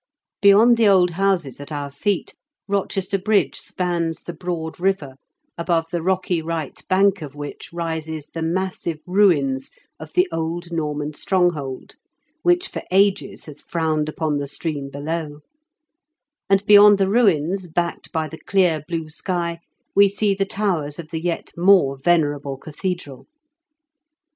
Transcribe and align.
Beyond 0.41 0.77
the 0.77 0.87
old 0.87 1.11
houses 1.11 1.59
at 1.59 1.71
our 1.71 1.91
feet, 1.91 2.33
Kochester 2.67 3.19
Bridge 3.19 3.55
spans 3.59 4.23
the 4.23 4.33
broad 4.33 4.79
river, 4.79 5.13
above 5.59 5.91
the 5.91 6.01
rocky 6.01 6.41
right 6.41 6.81
bank 6.87 7.21
of 7.21 7.35
which 7.35 7.71
rises 7.71 8.29
the 8.33 8.41
massive 8.41 8.97
ruins 9.05 9.69
of 9.99 10.13
the 10.13 10.27
old 10.31 10.71
Norman 10.71 11.13
stronghold 11.13 11.97
which 12.41 12.67
for 12.69 12.81
ages 12.89 13.45
has 13.45 13.61
frowned 13.61 14.09
upon 14.09 14.37
the 14.39 14.47
stream 14.47 14.89
below; 14.89 15.41
and 16.49 16.65
beyond 16.65 16.97
the 16.97 17.07
ruins, 17.07 17.67
backed 17.67 18.11
by 18.11 18.27
the 18.27 18.39
clear 18.39 18.81
blue 18.87 19.07
sky, 19.07 19.59
we 19.95 20.09
see 20.09 20.33
the 20.33 20.45
towers 20.45 20.97
of 20.97 21.11
the 21.11 21.21
yet 21.21 21.51
more 21.55 21.95
venerable 21.95 22.57
cathedral. 22.57 23.27